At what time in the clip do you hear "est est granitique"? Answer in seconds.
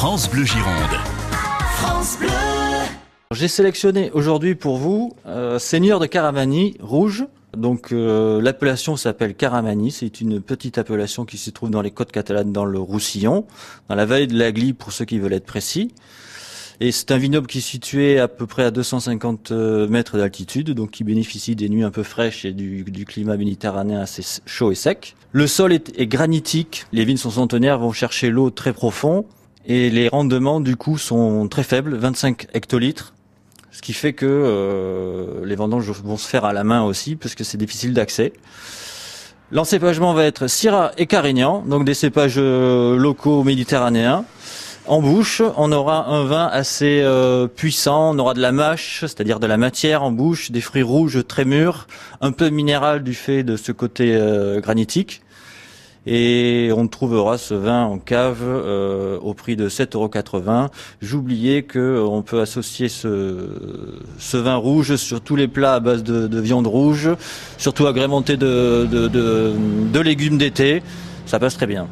25.74-26.86